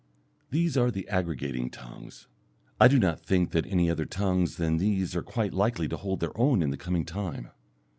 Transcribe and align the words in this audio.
These 0.49 0.77
are 0.77 0.89
the 0.89 1.07
aggregating 1.09 1.69
tongues. 1.69 2.25
I 2.79 2.87
do 2.87 2.97
not 2.97 3.19
think 3.19 3.51
that 3.51 3.67
any 3.67 3.87
other 3.87 4.05
tongues 4.07 4.55
than 4.55 4.77
these 4.77 5.15
are 5.15 5.21
quite 5.21 5.53
likely 5.53 5.87
to 5.89 5.97
hold 5.97 6.21
their 6.21 6.35
own 6.35 6.63
in 6.63 6.71
the 6.71 6.75
coming 6.77 7.05
time. 7.05 7.49